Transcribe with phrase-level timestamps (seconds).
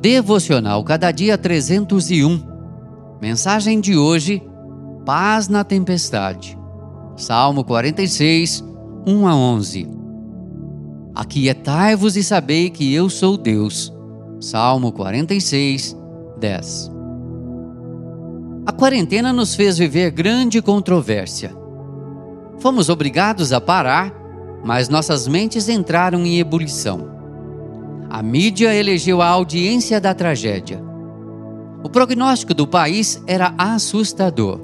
[0.00, 2.40] Devocional Cada Dia 301.
[3.20, 4.40] Mensagem de hoje:
[5.04, 6.56] Paz na tempestade.
[7.16, 8.62] Salmo 46,
[9.04, 9.90] 1 a 11.
[11.16, 13.92] Aquietai-vos e sabei que eu sou Deus.
[14.40, 15.96] Salmo 46,
[16.38, 16.92] 10.
[18.66, 21.52] A quarentena nos fez viver grande controvérsia.
[22.60, 24.14] Fomos obrigados a parar,
[24.64, 27.17] mas nossas mentes entraram em ebulição.
[28.10, 30.82] A mídia elegeu a audiência da tragédia.
[31.82, 34.60] O prognóstico do país era assustador.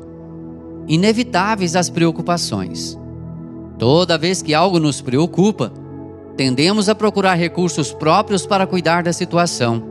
[0.89, 2.99] Inevitáveis as preocupações.
[3.79, 5.73] Toda vez que algo nos preocupa,
[6.37, 9.83] tendemos a procurar recursos próprios para cuidar da situação.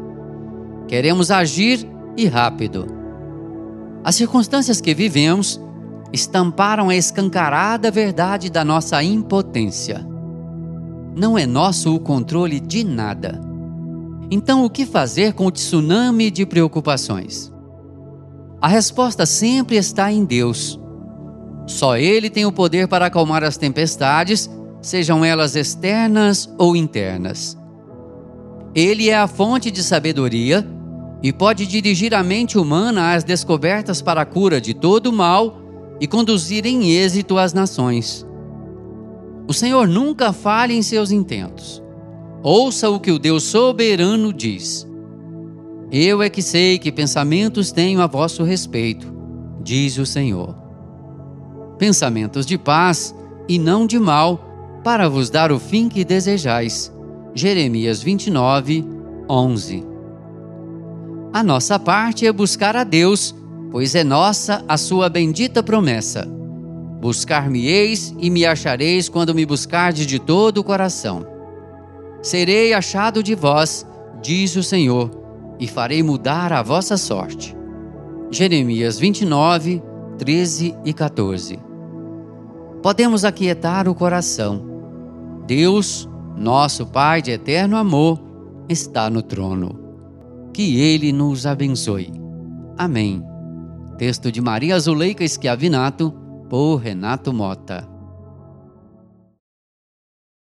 [0.87, 2.87] Queremos agir e rápido.
[4.03, 5.61] As circunstâncias que vivemos
[6.11, 10.05] estamparam a escancarada verdade da nossa impotência.
[11.15, 13.52] Não é nosso o controle de nada.
[14.35, 17.53] Então, o que fazer com o tsunami de preocupações?
[18.59, 20.79] A resposta sempre está em Deus.
[21.67, 24.49] Só Ele tem o poder para acalmar as tempestades,
[24.81, 27.55] sejam elas externas ou internas.
[28.73, 30.67] Ele é a fonte de sabedoria
[31.21, 35.61] e pode dirigir a mente humana às descobertas para a cura de todo o mal
[36.01, 38.25] e conduzir em êxito as nações.
[39.47, 41.82] O Senhor nunca falha em seus intentos.
[42.43, 44.85] Ouça o que o Deus soberano diz.
[45.89, 49.07] Eu é que sei que pensamentos tenho a vosso respeito,
[49.63, 50.55] diz o Senhor.
[51.79, 53.15] Pensamentos de paz
[53.47, 56.91] e não de mal, para vos dar o fim que desejais.
[57.33, 58.85] Jeremias 29,
[59.29, 59.83] 11.
[61.31, 63.33] A nossa parte é buscar a Deus,
[63.71, 66.27] pois é nossa a sua bendita promessa
[67.03, 71.32] Buscar-me-eis e me achareis quando me buscardes de todo o coração.
[72.23, 73.85] Serei achado de vós,
[74.21, 75.11] diz o Senhor,
[75.59, 77.53] e farei mudar a vossa sorte.
[78.31, 79.83] Jeremias 29,
[80.17, 81.59] 13 e 14.
[82.81, 84.65] Podemos aquietar o coração.
[85.45, 88.17] Deus, nosso Pai de eterno amor,
[88.69, 89.77] está no trono.
[90.53, 92.09] Que Ele nos abençoe.
[92.77, 93.21] Amém.
[93.97, 96.13] Texto de Maria Zuleika Schiavinato
[96.49, 97.92] por Renato Mota.